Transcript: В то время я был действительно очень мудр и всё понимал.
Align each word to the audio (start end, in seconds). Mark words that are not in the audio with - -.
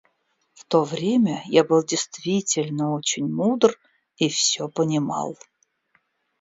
В 0.55 0.65
то 0.65 0.83
время 0.83 1.43
я 1.45 1.63
был 1.63 1.83
действительно 1.83 2.95
очень 2.95 3.31
мудр 3.31 3.77
и 4.17 4.29
всё 4.29 4.67
понимал. 4.67 5.37